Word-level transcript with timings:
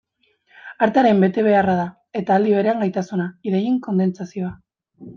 Artearen 0.85 1.21
betebeharra 1.25 1.77
da, 1.81 1.85
eta 2.23 2.39
aldi 2.41 2.57
berean 2.57 2.83
gaitasuna, 2.87 3.31
ideien 3.53 3.81
kondentsazioa. 3.89 4.55